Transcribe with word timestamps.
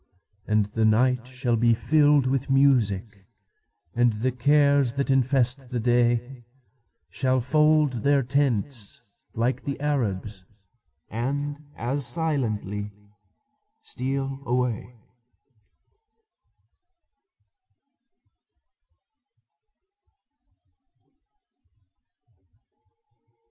And 0.47 0.65
the 0.65 0.83
night 0.83 1.27
shall 1.27 1.55
be 1.55 1.75
filled 1.75 2.25
with 2.25 2.49
music, 2.49 3.27
And 3.93 4.13
the 4.13 4.31
cares, 4.31 4.93
that 4.93 5.11
infest 5.11 5.69
the 5.69 5.79
day, 5.79 6.43
Shall 7.11 7.39
fold 7.39 8.01
their 8.01 8.23
tents, 8.23 9.19
like 9.35 9.63
the 9.63 9.79
Arabs, 9.79 10.43
And 11.11 11.59
as 11.77 12.03
silently 12.07 12.91
steal 13.83 14.39
away. 14.43 14.95